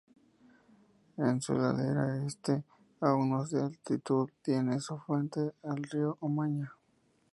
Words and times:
En 1.17 1.39
su 1.43 1.53
ladera 1.53 2.25
este, 2.25 2.63
a 3.01 3.13
unos 3.13 3.51
de 3.51 3.61
altitud 3.61 4.27
tiene 4.41 4.79
su 4.79 4.97
fuente 4.97 5.51
el 5.61 5.83
río 5.83 6.17
Omaña. 6.21 6.73